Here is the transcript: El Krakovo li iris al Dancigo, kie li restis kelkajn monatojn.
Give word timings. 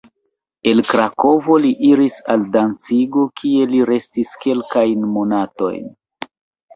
El 0.69 0.79
Krakovo 0.91 1.57
li 1.65 1.73
iris 1.89 2.15
al 2.35 2.45
Dancigo, 2.55 3.25
kie 3.41 3.67
li 3.73 3.83
restis 3.91 4.31
kelkajn 4.47 5.05
monatojn. 5.19 5.85